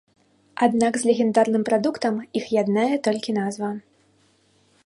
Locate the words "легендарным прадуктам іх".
1.09-2.45